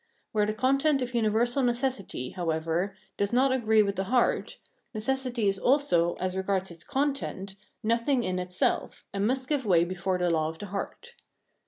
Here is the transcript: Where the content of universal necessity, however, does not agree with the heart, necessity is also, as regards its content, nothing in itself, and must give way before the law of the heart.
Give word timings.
Where 0.31 0.47
the 0.47 0.53
content 0.55 1.03
of 1.03 1.13
universal 1.13 1.61
necessity, 1.61 2.31
however, 2.31 2.95
does 3.17 3.31
not 3.31 3.51
agree 3.51 3.83
with 3.83 3.97
the 3.97 4.05
heart, 4.05 4.57
necessity 4.95 5.47
is 5.47 5.59
also, 5.59 6.15
as 6.15 6.35
regards 6.35 6.71
its 6.71 6.83
content, 6.83 7.55
nothing 7.83 8.23
in 8.23 8.39
itself, 8.39 9.05
and 9.13 9.27
must 9.27 9.47
give 9.47 9.63
way 9.63 9.83
before 9.83 10.17
the 10.17 10.31
law 10.31 10.49
of 10.49 10.57
the 10.57 10.65
heart. 10.73 11.13